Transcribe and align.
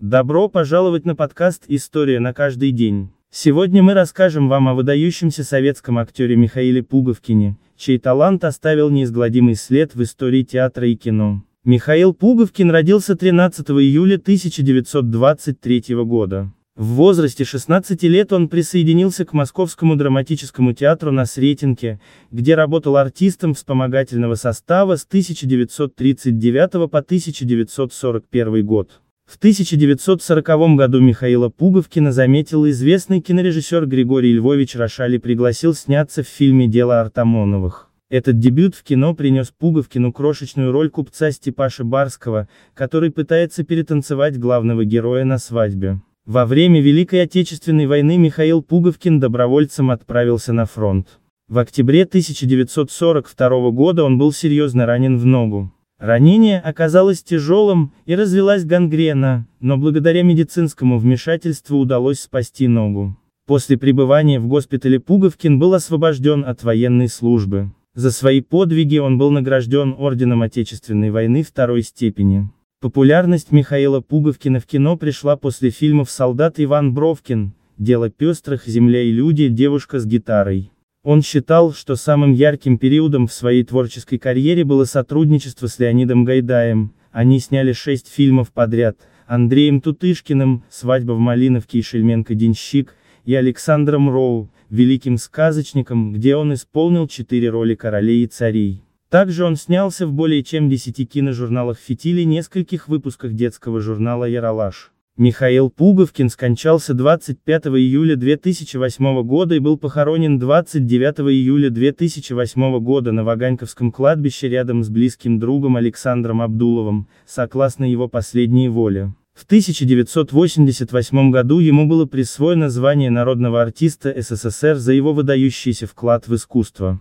Добро 0.00 0.48
пожаловать 0.50 1.06
на 1.06 1.16
подкаст 1.16 1.64
«История 1.68 2.20
на 2.20 2.34
каждый 2.34 2.70
день». 2.70 3.08
Сегодня 3.30 3.82
мы 3.82 3.94
расскажем 3.94 4.46
вам 4.46 4.68
о 4.68 4.74
выдающемся 4.74 5.42
советском 5.42 5.96
актере 5.96 6.36
Михаиле 6.36 6.82
Пуговкине, 6.82 7.56
чей 7.78 7.98
талант 7.98 8.44
оставил 8.44 8.90
неизгладимый 8.90 9.54
след 9.54 9.94
в 9.94 10.02
истории 10.02 10.42
театра 10.42 10.86
и 10.86 10.96
кино. 10.96 11.42
Михаил 11.64 12.12
Пуговкин 12.12 12.70
родился 12.70 13.16
13 13.16 13.70
июля 13.70 14.16
1923 14.16 15.84
года. 16.04 16.52
В 16.74 16.88
возрасте 16.88 17.44
16 17.44 18.02
лет 18.02 18.34
он 18.34 18.50
присоединился 18.50 19.24
к 19.24 19.32
Московскому 19.32 19.96
драматическому 19.96 20.74
театру 20.74 21.10
на 21.10 21.24
Сретенке, 21.24 22.00
где 22.30 22.54
работал 22.54 22.98
артистом 22.98 23.54
вспомогательного 23.54 24.34
состава 24.34 24.96
с 24.96 25.06
1939 25.06 26.90
по 26.90 26.98
1941 26.98 28.66
год. 28.66 29.00
В 29.26 29.38
1940 29.38 30.76
году 30.76 31.00
Михаила 31.00 31.48
Пуговкина 31.48 32.12
заметил 32.12 32.66
известный 32.68 33.20
кинорежиссер 33.20 33.84
Григорий 33.86 34.32
Львович 34.32 34.76
Рошали 34.76 35.18
пригласил 35.18 35.74
сняться 35.74 36.22
в 36.22 36.28
фильме 36.28 36.68
«Дело 36.68 37.00
Артамоновых». 37.00 37.90
Этот 38.08 38.38
дебют 38.38 38.76
в 38.76 38.84
кино 38.84 39.14
принес 39.14 39.50
Пуговкину 39.50 40.12
крошечную 40.12 40.70
роль 40.70 40.90
купца 40.90 41.32
Степаши 41.32 41.82
Барского, 41.82 42.48
который 42.72 43.10
пытается 43.10 43.64
перетанцевать 43.64 44.38
главного 44.38 44.84
героя 44.84 45.24
на 45.24 45.38
свадьбе. 45.38 46.00
Во 46.24 46.46
время 46.46 46.80
Великой 46.80 47.22
Отечественной 47.22 47.86
войны 47.86 48.18
Михаил 48.18 48.62
Пуговкин 48.62 49.18
добровольцем 49.18 49.90
отправился 49.90 50.52
на 50.52 50.66
фронт. 50.66 51.18
В 51.48 51.58
октябре 51.58 52.04
1942 52.04 53.70
года 53.70 54.04
он 54.04 54.18
был 54.18 54.32
серьезно 54.32 54.86
ранен 54.86 55.18
в 55.18 55.26
ногу. 55.26 55.72
Ранение 55.98 56.60
оказалось 56.60 57.22
тяжелым, 57.22 57.92
и 58.04 58.14
развелась 58.14 58.64
гангрена, 58.64 59.46
но 59.60 59.78
благодаря 59.78 60.22
медицинскому 60.22 60.98
вмешательству 60.98 61.78
удалось 61.78 62.20
спасти 62.20 62.68
ногу. 62.68 63.16
После 63.46 63.78
пребывания 63.78 64.38
в 64.38 64.46
госпитале 64.46 65.00
Пуговкин 65.00 65.58
был 65.58 65.72
освобожден 65.72 66.44
от 66.44 66.62
военной 66.64 67.08
службы. 67.08 67.70
За 67.94 68.10
свои 68.10 68.42
подвиги 68.42 68.98
он 68.98 69.16
был 69.16 69.30
награжден 69.30 69.94
Орденом 69.98 70.42
Отечественной 70.42 71.10
войны 71.10 71.42
второй 71.42 71.82
степени. 71.82 72.50
Популярность 72.82 73.50
Михаила 73.52 74.02
Пуговкина 74.02 74.60
в 74.60 74.66
кино 74.66 74.98
пришла 74.98 75.36
после 75.36 75.70
фильмов 75.70 76.10
«Солдат 76.10 76.60
Иван 76.60 76.92
Бровкин», 76.92 77.54
«Дело 77.78 78.10
пестрых», 78.10 78.66
«Земля 78.66 79.00
и 79.00 79.10
люди», 79.10 79.48
«Девушка 79.48 79.98
с 79.98 80.04
гитарой». 80.04 80.72
Он 81.06 81.22
считал, 81.22 81.72
что 81.72 81.94
самым 81.94 82.32
ярким 82.32 82.78
периодом 82.78 83.28
в 83.28 83.32
своей 83.32 83.62
творческой 83.62 84.18
карьере 84.18 84.64
было 84.64 84.82
сотрудничество 84.82 85.68
с 85.68 85.78
Леонидом 85.78 86.24
Гайдаем, 86.24 86.94
они 87.12 87.38
сняли 87.38 87.70
шесть 87.70 88.12
фильмов 88.12 88.50
подряд, 88.50 88.98
Андреем 89.28 89.80
Тутышкиным, 89.80 90.64
«Свадьба 90.68 91.12
в 91.12 91.20
Малиновке» 91.20 91.78
и 91.78 91.82
«Шельменко-денщик», 91.82 92.92
и 93.24 93.36
Александром 93.36 94.10
Роу, 94.10 94.50
великим 94.68 95.16
сказочником, 95.16 96.12
где 96.12 96.34
он 96.34 96.52
исполнил 96.54 97.06
четыре 97.06 97.50
роли 97.50 97.76
королей 97.76 98.24
и 98.24 98.26
царей. 98.26 98.82
Также 99.08 99.44
он 99.44 99.54
снялся 99.54 100.08
в 100.08 100.12
более 100.12 100.42
чем 100.42 100.68
10 100.68 101.08
киножурналах 101.08 101.78
«Фитиль» 101.78 102.18
и 102.18 102.24
нескольких 102.24 102.88
выпусках 102.88 103.32
детского 103.32 103.80
журнала 103.80 104.24
«Яралаш». 104.24 104.90
Михаил 105.18 105.70
Пуговкин 105.70 106.28
скончался 106.28 106.92
25 106.92 107.68
июля 107.68 108.16
2008 108.16 109.22
года 109.22 109.54
и 109.54 109.60
был 109.60 109.78
похоронен 109.78 110.38
29 110.38 111.20
июля 111.32 111.70
2008 111.70 112.78
года 112.80 113.12
на 113.12 113.24
Ваганьковском 113.24 113.92
кладбище 113.92 114.50
рядом 114.50 114.84
с 114.84 114.90
близким 114.90 115.38
другом 115.38 115.76
Александром 115.76 116.42
Абдуловым, 116.42 117.08
согласно 117.24 117.90
его 117.90 118.08
последней 118.08 118.68
воле. 118.68 119.14
В 119.32 119.44
1988 119.44 121.30
году 121.30 121.60
ему 121.60 121.86
было 121.86 122.04
присвоено 122.04 122.68
звание 122.68 123.08
народного 123.08 123.62
артиста 123.62 124.14
СССР 124.20 124.74
за 124.74 124.92
его 124.92 125.14
выдающийся 125.14 125.86
вклад 125.86 126.28
в 126.28 126.34
искусство. 126.34 127.00